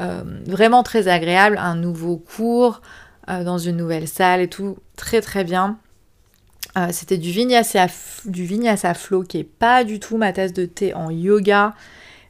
[0.00, 2.82] euh, vraiment très agréable, un nouveau cours
[3.28, 5.78] euh, dans une nouvelle salle et tout, très très bien.
[6.76, 7.86] Euh, c'était du vinyasa,
[8.24, 11.74] du vinyasa flow qui est pas du tout ma tasse de thé en yoga.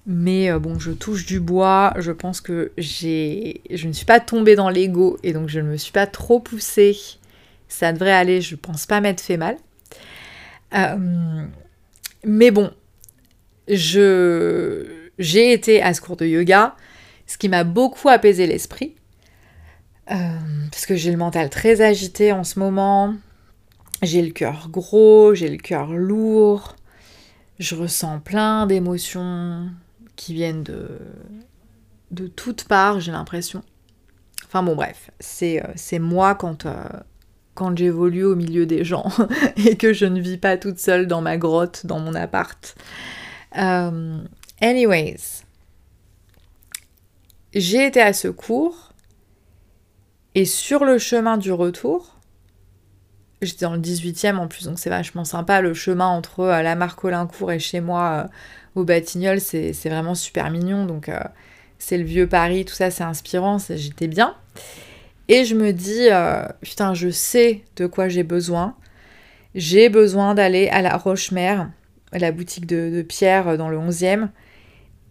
[0.06, 4.68] Mais bon, je touche du bois, je pense que je ne suis pas tombée dans
[4.68, 6.94] l'ego et donc je ne me suis pas trop poussée
[7.68, 9.56] ça devrait aller, je pense pas m'être fait mal.
[12.22, 12.70] mais bon,
[13.68, 14.87] je
[15.18, 16.74] j'ai été à ce cours de yoga,
[17.27, 18.94] ce qui m'a beaucoup apaisé l'esprit.
[20.07, 23.14] parce que j'ai le mental très agité en ce moment.
[24.03, 26.77] J'ai le cœur gros, j'ai le cœur lourd.
[27.59, 29.70] Je ressens plein d'émotions
[30.16, 30.98] qui viennent de,
[32.11, 33.62] de toutes parts, j'ai l'impression.
[34.46, 36.85] Enfin bon, bref, c'est euh, moi quand, euh,
[37.55, 39.11] quand j'évolue au milieu des gens
[39.57, 42.74] et que je ne vis pas toute seule dans ma grotte, dans mon appart.
[43.56, 44.18] Euh,
[44.60, 45.44] anyways,
[47.54, 48.92] j'ai été à ce cours
[50.34, 52.10] et sur le chemin du retour,
[53.42, 55.60] J'étais dans le 18e en plus, donc c'est vachement sympa.
[55.60, 60.14] Le chemin entre euh, la marque Olincourt et chez moi euh, au Batignolles, c'est vraiment
[60.14, 60.86] super mignon.
[60.86, 61.10] Donc
[61.78, 64.34] c'est le vieux Paris, tout ça, c'est inspirant, j'étais bien.
[65.28, 66.08] Et je me dis,
[66.62, 68.76] putain, je sais de quoi j'ai besoin.
[69.54, 71.68] J'ai besoin d'aller à la Roche-Mère,
[72.18, 74.29] la boutique de, de pierres dans le 11e,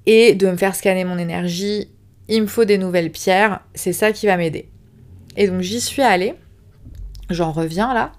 [0.06, 1.89] et de me faire scanner mon énergie.
[2.28, 4.70] Il me faut des nouvelles pierres, c'est ça qui va m'aider.
[5.36, 6.36] Et donc j'y suis allée
[7.30, 8.12] j'en reviens là.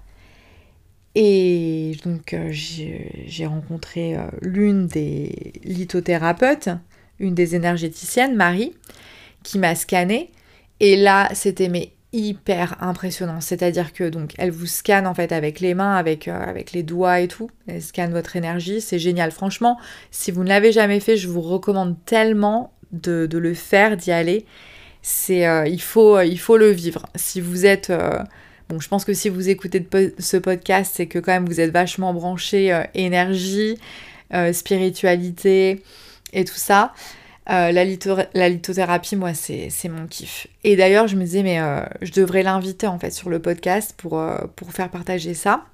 [1.15, 6.69] Et donc euh, j'ai rencontré euh, l'une des lithothérapeutes,
[7.19, 8.73] une des énergéticiennes, Marie,
[9.43, 10.31] qui m'a scanné.
[10.81, 13.41] Et là, c'était mais hyper impressionnant.
[13.41, 16.83] C'est-à-dire que donc elle vous scanne en fait avec les mains, avec, euh, avec les
[16.83, 17.49] doigts et tout.
[17.67, 18.81] Elle scanne votre énergie.
[18.81, 19.31] C'est génial.
[19.31, 19.77] Franchement,
[20.11, 24.45] si vous ne l'avez jamais fait, je vous recommande tellement de, le faire, d'y aller.
[25.01, 27.05] C'est il, faut, il faut le vivre.
[27.15, 27.91] Si vous êtes
[28.67, 29.85] Bon, je pense que si vous écoutez
[30.17, 33.77] ce podcast, c'est que quand même vous êtes vachement branché euh, énergie,
[34.33, 35.83] euh, spiritualité
[36.33, 36.91] et tout ça.
[37.49, 40.47] Euh, la, lithothérapie, moi, c'est mon kiff.
[40.63, 41.59] Et d'ailleurs, je me disais, mais
[42.01, 44.21] je devrais l'inviter en fait sur le podcast pour,
[44.55, 45.65] pour faire partager ça,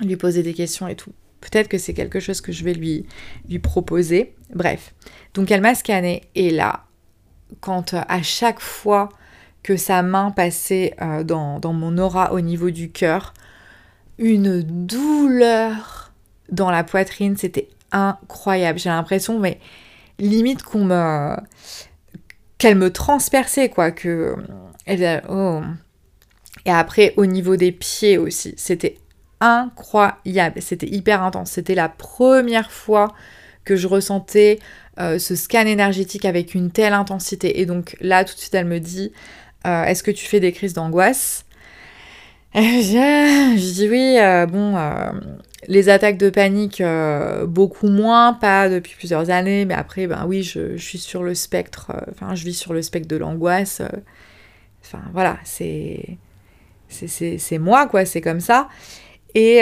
[0.00, 1.12] lui poser des questions et tout.
[1.40, 3.06] Peut-être que c'est quelque chose que je vais lui,
[3.48, 4.34] lui proposer.
[4.54, 4.94] Bref.
[5.32, 6.84] Donc, elle m'a scanné et là,
[7.60, 9.08] quand à chaque fois
[9.64, 13.34] que sa main passait euh, dans, mon aura au niveau du cœur.
[14.18, 16.12] Une douleur
[16.50, 18.78] dans la poitrine, c'était incroyable.
[18.78, 19.58] J'ai l'impression, mais
[20.18, 20.88] limite qu'on
[22.58, 23.90] qu'elle me transperçait, quoi.
[23.90, 24.36] Que.
[25.28, 25.60] Oh.
[26.66, 28.98] Et après, au niveau des pieds aussi, c'était
[29.40, 30.62] incroyable.
[30.62, 31.50] C'était hyper intense.
[31.50, 33.12] C'était la première fois
[33.64, 34.58] que je ressentais
[35.00, 37.60] euh, ce scan énergétique avec une telle intensité.
[37.60, 39.12] Et donc là, tout de suite, elle me dit
[39.66, 41.44] euh, est-ce que tu fais des crises d'angoisse?
[42.54, 44.76] Je, dis oui, euh, bon,
[45.68, 46.82] les attaques de panique,
[47.46, 51.92] beaucoup moins, pas depuis plusieurs années, mais après, ben oui, je, suis sur le spectre,
[52.10, 53.82] enfin, je vis sur le spectre de l'angoisse.
[54.82, 56.18] Enfin, voilà, c'est,
[56.88, 58.68] c'est, moi, quoi, c'est comme ça.
[59.34, 59.60] Et,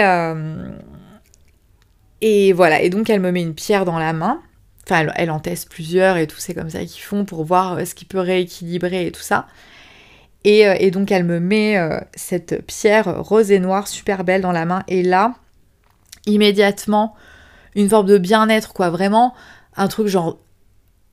[2.21, 4.43] et voilà, et donc elle me met une pierre dans la main.
[4.85, 7.87] Enfin, elle, elle en teste plusieurs et tout, c'est comme ça qu'ils font pour voir
[7.87, 9.47] ce qui peut rééquilibrer et tout ça.
[10.47, 14.53] Euh, et, donc elle me met euh, cette pierre rose et noire super belle dans
[14.53, 14.83] la main.
[14.89, 15.35] Et là,
[16.27, 17.15] immédiatement,
[17.75, 18.91] une forme de bien-être, quoi.
[18.91, 19.35] Vraiment,
[19.77, 20.39] un truc genre,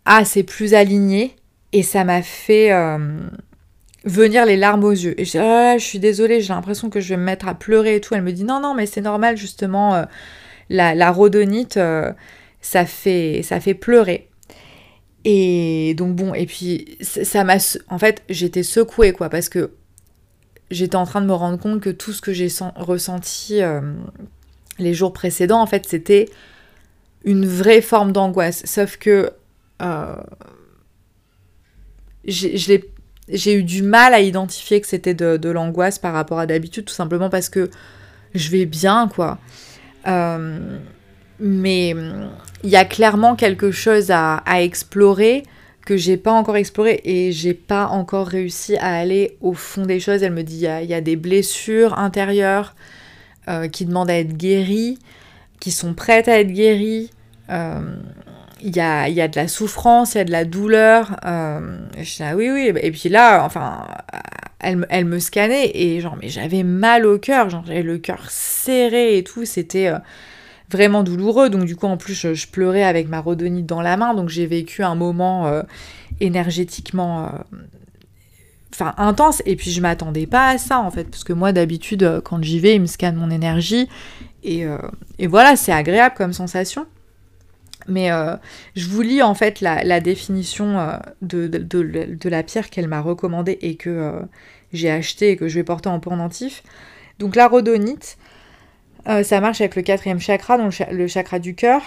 [0.06, 1.36] ah, c'est plus aligné.
[1.72, 3.20] Et ça m'a fait euh,
[4.06, 5.20] venir les larmes aux yeux.
[5.20, 7.96] Et je dis, oh suis désolée, j'ai l'impression que je vais me mettre à pleurer
[7.96, 8.16] et tout.
[8.16, 10.04] Elle me dit, non, non, mais c'est normal, justement,
[10.70, 11.80] la, la, rhodonite,
[12.62, 14.30] ça, fait, ça fait pleurer.
[15.26, 17.58] Et donc bon, et puis ça m'a...
[17.90, 19.74] En fait, j'étais secouée, quoi, parce que
[20.72, 23.82] j'étais en train de me rendre compte que tout ce que j'ai ressenti euh,
[24.84, 26.30] les jours précédents, en fait, c'était
[27.24, 28.64] une vraie forme d'angoisse.
[28.66, 29.32] Sauf que
[29.82, 30.16] euh,
[32.26, 36.94] j'ai eu du mal à identifier que c'était de, l'angoisse par rapport à d'habitude, tout
[36.94, 37.70] simplement parce que
[38.34, 39.38] je vais bien, quoi.
[40.08, 40.80] Euh,
[41.40, 41.96] mais
[42.64, 45.44] il y a clairement quelque chose à, explorer
[45.86, 50.00] que j'ai pas encore exploré et j'ai pas encore réussi à aller au fond des
[50.00, 50.22] choses.
[50.22, 52.76] Elle me dit il y, a des blessures intérieures
[53.50, 55.00] euh, qui demandent à être guéries,
[55.60, 57.10] qui sont prêtes à être guéries.
[57.50, 57.96] Euh,
[58.62, 61.16] il y, a, y, a, de la souffrance, il y a de la douleur.
[61.26, 62.72] Euh, je dis, ah oui, oui.
[62.82, 63.88] Et puis là, enfin,
[64.60, 68.30] elle, elle me scannait et genre, mais j'avais mal au cœur, genre, j'avais le cœur
[68.30, 69.46] serré et tout.
[69.46, 69.92] C'était
[70.70, 71.50] vraiment douloureux.
[71.50, 74.14] Donc du coup, en plus, je, pleurais avec ma rhodonite dans la main.
[74.14, 75.64] Donc j'ai vécu un moment
[76.20, 77.32] énergétiquement...
[78.72, 79.42] Euh, enfin intense.
[79.46, 81.06] Et puis je m'attendais pas à ça en fait.
[81.06, 83.88] Parce que moi d'habitude euh, quand j'y vais il me scanne mon énergie.
[84.44, 84.66] Et,
[85.28, 86.86] voilà c'est agréable comme sensation.
[87.88, 88.10] Mais
[88.76, 94.22] je vous lis en fait la, définition de, la pierre qu'elle m'a recommandée et que
[94.72, 96.64] j'ai acheté et que je vais porter en pendentif.
[97.20, 98.18] Donc la rhodonite
[99.08, 101.82] Euh, ça marche avec le quatrième chakra, donc le chakra du cœur.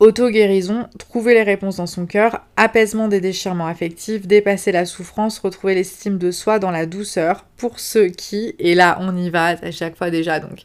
[0.00, 5.74] Auto-guérison, trouver les réponses dans son cœur, apaisement des déchirements affectifs, dépasser la souffrance, retrouver
[5.74, 9.70] l'estime de soi dans la douceur pour ceux qui, et là on y va à
[9.70, 10.60] chaque fois déjà donc.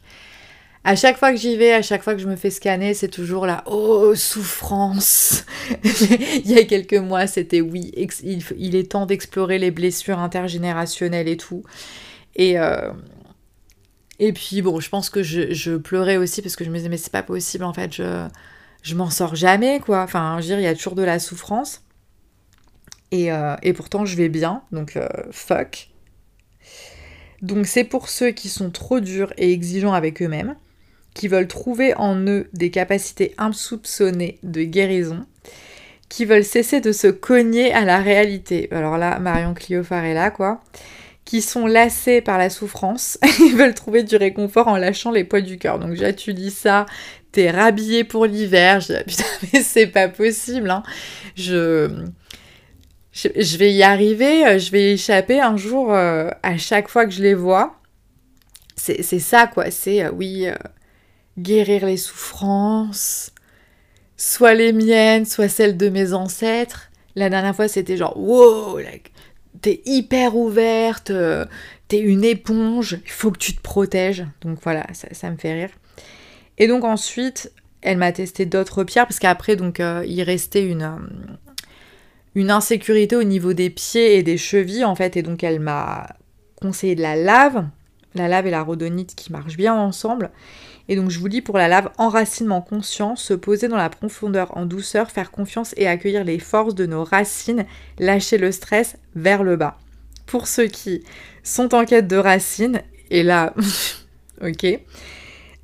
[0.84, 3.08] À chaque fois que j'y vais, à chaque fois que je me fais scanner, c'est
[3.08, 5.44] toujours la oh souffrance.
[5.84, 11.36] il y a quelques mois, c'était oui, il, est temps d'explorer les blessures intergénérationnelles et
[11.36, 11.62] tout.
[12.36, 12.90] Et euh,
[14.18, 16.96] et puis bon, je pense que je, pleurais aussi parce que je me disais mais
[16.96, 18.28] c'est pas possible en fait, je,
[18.86, 20.02] je m'en sors jamais quoi.
[20.02, 21.82] Enfin, je veux il y a toujours de la souffrance.
[23.10, 25.90] Et, euh, pourtant je vais bien, donc euh, fuck.
[27.42, 30.54] Donc c'est pour ceux qui sont trop durs et exigeants avec eux-mêmes,
[31.14, 35.26] qui veulent trouver en eux des capacités insoupçonnées de guérison,
[36.08, 38.68] qui veulent cesser de se cogner à la réalité.
[38.72, 40.62] Alors là, Marion Clio Farella quoi
[41.26, 45.42] qui sont lassés par la souffrance et veulent trouver du réconfort en lâchant les poids
[45.42, 45.78] du cœur.
[45.78, 46.86] Donc déjà tu dis ça,
[47.36, 50.82] t'es rhabillé pour l'hiver, je dis putain mais c'est pas possible, hein.
[51.34, 52.06] je...
[53.12, 53.56] je...
[53.58, 57.34] vais y arriver, je vais échapper un jour euh, à chaque fois que je les
[57.34, 57.78] vois.
[58.78, 60.54] C'est ça quoi, c'est euh, oui, euh,
[61.38, 63.32] guérir les souffrances,
[64.16, 66.90] soit les miennes, soit celles de mes ancêtres.
[67.16, 68.78] La dernière fois c'était genre wow,
[69.60, 71.44] t'es hyper ouverte, euh,
[71.88, 74.24] t'es une éponge, il faut que tu te protèges.
[74.40, 75.70] Donc voilà, ça, me fait rire.
[76.58, 80.82] Et donc ensuite, elle m'a testé d'autres pierres, parce qu'après, donc, euh, il restait une,
[80.82, 80.96] euh,
[82.34, 86.08] une insécurité au niveau des pieds et des chevilles, en fait, et donc elle m'a
[86.60, 87.64] conseillé de la lave,
[88.14, 90.30] la lave et la rhodonite qui marchent bien ensemble.
[90.88, 94.56] Et donc je vous dis pour la lave, enracinement conscient, se poser dans la profondeur
[94.56, 97.66] en douceur, faire confiance et accueillir les forces de nos racines,
[97.98, 99.78] lâcher le stress vers le bas.
[100.26, 101.04] Pour ceux qui
[101.42, 103.54] sont en quête de racines, et là,
[104.42, 104.80] ok,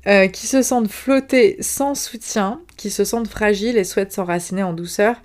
[0.07, 4.73] euh, qui se sentent flotter sans soutien, qui se sentent fragiles et souhaitent s'enraciner en
[4.73, 5.15] douceur,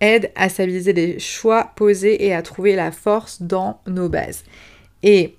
[0.00, 4.44] aide à stabiliser les choix posés et à trouver la force dans nos bases.
[5.02, 5.36] Et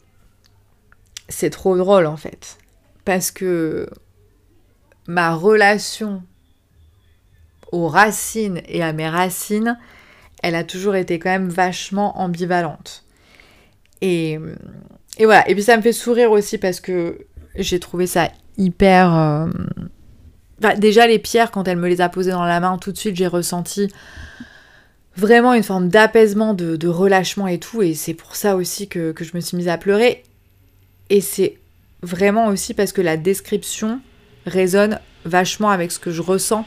[1.29, 2.57] c'est trop drôle en fait
[3.05, 3.87] parce que
[5.07, 6.23] ma relation
[7.71, 9.77] aux racines et à mes racines,
[10.43, 13.03] elle a toujours été quand même vachement ambivalente.
[14.01, 14.39] Et,
[15.19, 19.13] voilà, et puis ça me fait sourire aussi parce que j'ai trouvé ça hyper...
[19.13, 19.47] Euh,
[20.77, 23.15] déjà les pierres, quand elle me les a posées dans la main, tout de suite
[23.15, 23.89] j'ai ressenti
[25.17, 29.23] vraiment une forme d'apaisement, de, relâchement et tout, et c'est pour ça aussi que, que
[29.23, 30.23] je me suis mise à pleurer.
[31.09, 31.57] Et c'est
[32.01, 33.99] vraiment aussi parce que la description
[34.45, 36.65] résonne vachement avec ce que je ressens.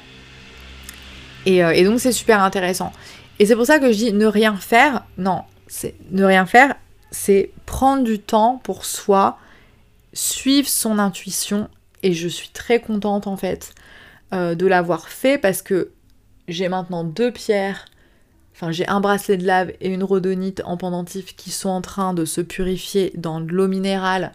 [1.47, 2.93] Euh, et, donc c'est super intéressant.
[3.39, 5.05] Et c'est pour ça que je dis ne rien faire.
[5.17, 6.75] Non, c'est ne rien faire,
[7.11, 9.39] c'est prendre du temps pour soi,
[10.13, 11.69] suivre son intuition.
[12.03, 13.75] Et je suis très contente en fait
[14.33, 15.91] euh, de l'avoir fait parce que
[16.47, 17.87] j'ai maintenant deux pierres.
[18.55, 22.15] Enfin, j'ai un bracelet de lave et une rhodonite en pendentif qui sont en train
[22.15, 24.33] de se purifier dans de l'eau minérale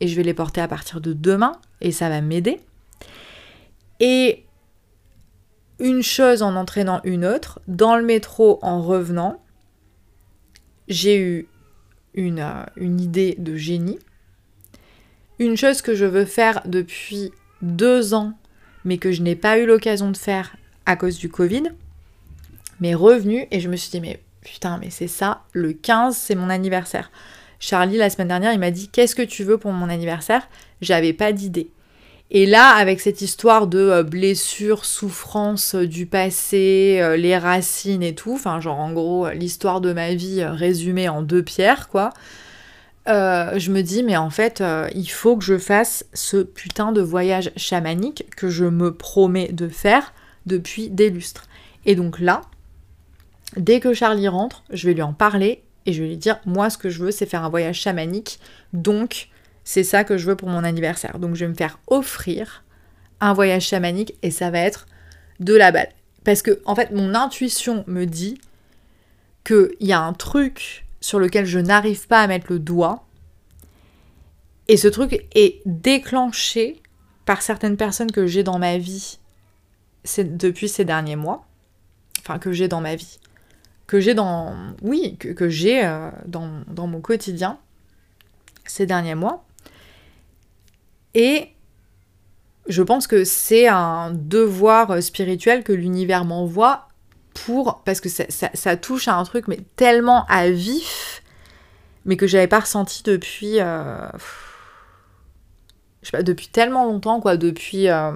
[0.00, 2.60] et je vais les porter à partir de demain et ça va m'aider.
[4.00, 4.44] Et
[5.78, 9.40] une chose en entraînant une autre, dans le métro en revenant,
[10.88, 11.48] j'ai eu
[12.14, 13.98] une, euh, une idée de génie.
[15.42, 18.34] Une chose que je veux faire depuis deux ans,
[18.84, 20.54] mais que je n'ai pas eu l'occasion de faire
[20.86, 21.64] à cause du Covid,
[22.78, 26.36] m'est revenue et je me suis dit, mais putain, mais c'est ça, le 15, c'est
[26.36, 27.10] mon anniversaire.
[27.58, 30.48] Charlie, la semaine dernière, il m'a dit Qu'est-ce que tu veux pour mon anniversaire?
[30.80, 31.70] J'avais pas d'idée.
[32.30, 38.04] Et là, avec cette histoire de euh, blessures, souffrances euh, du passé, euh, les racines
[38.04, 42.10] et tout, enfin, genre en gros, l'histoire de ma vie résumée en deux pierres, quoi.
[43.06, 44.62] Je me dis, mais en fait,
[44.94, 49.68] il faut que je fasse ce putain de voyage chamanique que je me promets de
[49.68, 50.12] faire
[50.46, 51.44] depuis des lustres.
[51.84, 52.42] Et donc là,
[53.56, 56.70] dès que Charlie rentre, je vais lui en parler et je vais lui dire moi
[56.70, 58.38] ce que je veux c'est faire un voyage chamanique.
[58.72, 59.28] Donc
[59.64, 61.18] c'est ça que je veux pour mon anniversaire.
[61.18, 62.64] Donc je vais me faire offrir
[63.20, 64.86] un voyage chamanique et ça va être
[65.40, 65.90] de la balle.
[66.24, 68.40] Parce que en fait mon intuition me dit
[69.44, 73.04] qu'il y a un truc sur lequel je n'arrive pas à mettre le doigt
[74.68, 76.82] et ce truc est déclenché
[77.26, 79.18] par certaines personnes que j'ai dans ma vie
[80.16, 81.44] depuis ces derniers mois
[82.20, 83.18] enfin que j'ai dans ma vie
[83.92, 84.54] que j'ai dans.
[84.80, 87.58] Oui, que, j'ai euh, dans, mon quotidien
[88.64, 89.44] ces derniers mois.
[91.12, 91.50] Et
[92.68, 96.88] je pense que c'est un devoir spirituel que l'univers m'envoie
[97.34, 97.82] pour.
[97.84, 101.22] Parce que ça, touche à un truc, mais tellement à vif,
[102.04, 103.60] mais que j'avais pas ressenti depuis.
[103.60, 104.08] Euh,
[106.02, 108.12] je sais pas, depuis tellement longtemps, quoi, depuis, euh,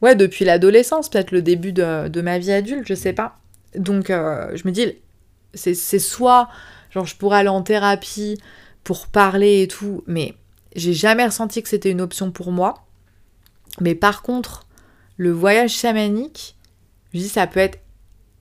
[0.00, 3.38] ouais, depuis l'adolescence, peut-être le début de, ma vie adulte, je sais pas.
[3.74, 4.94] Donc, euh, je me dis,
[5.54, 6.48] c'est soit,
[6.90, 8.40] genre, je pourrais aller en thérapie
[8.84, 10.34] pour parler et tout, mais
[10.74, 12.86] j'ai jamais ressenti que c'était une option pour moi.
[13.80, 14.66] Mais par contre,
[15.18, 16.56] le voyage chamanique,
[17.12, 17.80] je dis, ça peut être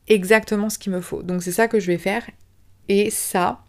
[0.07, 1.23] exactement ce qu'il me faut.
[1.23, 2.23] Donc, c'est ça que je vais faire.
[2.89, 3.59] Et ça,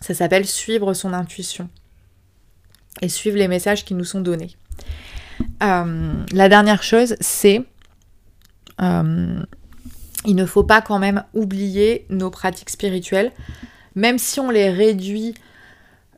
[0.00, 1.68] ça s'appelle suivre son intuition
[3.02, 4.56] et suivre les messages qui nous sont donnés.
[5.62, 7.64] Euh, la dernière chose, c'est
[8.80, 9.42] euh,
[10.24, 13.32] il ne faut pas quand même oublier nos pratiques spirituelles,
[13.94, 15.34] même si on les réduit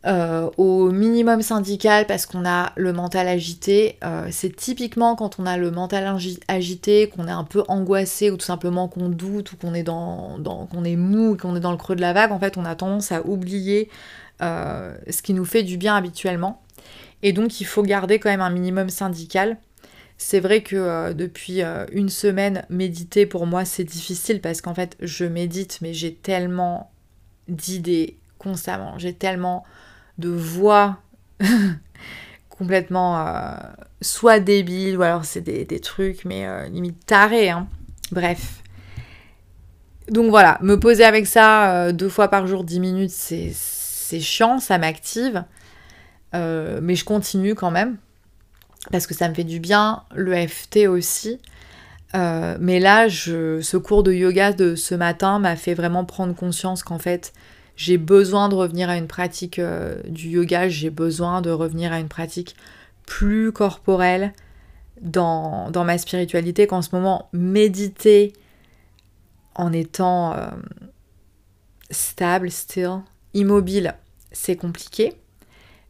[0.07, 3.99] euh, au minimum syndical parce qu'on a le mental agité.
[4.31, 6.17] c'est typiquement quand on a le mental
[6.49, 10.39] agité, qu'on est un peu angoissé ou tout simplement qu'on doute ou qu'on est dans,
[10.71, 12.33] qu'on est mou, qu'on est dans le creux de la vague.
[12.33, 13.89] En fait, on a tendance à oublier
[14.41, 16.63] ce qui nous fait du bien habituellement.
[17.23, 19.57] Et donc il faut garder quand même un minimum syndical.
[20.17, 24.75] C'est vrai que euh, depuis euh, une semaine, méditer pour moi c'est difficile parce qu'en
[24.75, 26.91] fait je médite mais j'ai tellement
[27.49, 29.65] d'idées constamment, j'ai tellement
[30.19, 30.99] de voix
[32.49, 33.57] complètement euh,
[34.01, 37.51] soit débiles ou alors c'est des, trucs mais limite tarés.
[37.51, 37.69] Hein.
[38.13, 38.63] Bref.
[40.09, 44.79] Donc voilà, me poser avec ça deux fois par jour, 10 minutes, c'est chiant, ça
[44.79, 45.45] m'active.
[46.35, 47.97] Euh, mais je continue quand même
[48.93, 51.39] parce que ça me fait du bien, le FT aussi.
[52.15, 56.83] Euh, mais là, ce cours de yoga de ce matin m'a fait vraiment prendre conscience
[56.83, 57.33] qu'en fait,
[57.79, 62.01] j'ai besoin de revenir à une pratique euh, du yoga, j'ai besoin de revenir à
[62.01, 62.57] une pratique
[63.07, 64.35] plus corporelle
[65.01, 68.33] dans, dans ma spiritualité, qu'en ce moment, méditer
[69.55, 70.35] en étant
[71.91, 72.99] stable, still,
[73.33, 73.95] immobile,
[74.33, 75.15] c'est compliqué.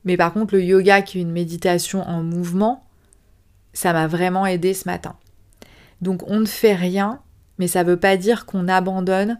[0.05, 2.85] Mais par contre, le yoga, qui est une méditation en mouvement,
[3.73, 5.17] ça m'a vraiment aidé ce matin.
[6.01, 7.21] Donc on ne fait rien,
[7.59, 9.39] mais ça ne veut pas dire qu'on abandonne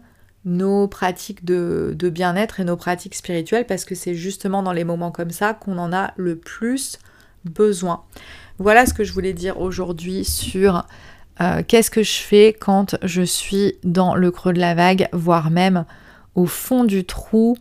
[0.49, 5.11] nos pratiques de, bien-être et nos pratiques spirituelles, parce que c'est justement dans les moments
[5.11, 6.97] comme ça qu'on en a le plus
[7.45, 8.03] besoin.
[8.57, 10.85] Voilà ce que je voulais dire aujourd'hui sur
[11.39, 15.51] euh, qu'est-ce que je fais quand je suis dans le creux de la vague, voire
[15.51, 15.85] même
[16.35, 17.55] au fond du trou.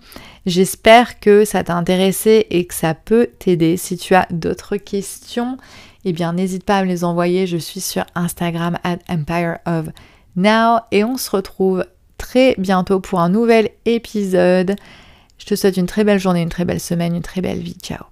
[0.47, 3.77] J'espère que ça t'a intéressé et que ça peut t'aider.
[3.77, 5.59] Si tu as d'autres questions,
[6.05, 7.47] eh bien n'hésite pas à me les envoyer.
[7.47, 9.87] Je suis sur Instagram at Empire of
[10.37, 11.85] Now et on se retrouve
[12.19, 14.77] très bientôt pour un nouvel épisode.
[15.39, 17.77] Je te souhaite une très belle journée, une très belle semaine, une très belle vie.
[17.81, 18.05] Ciao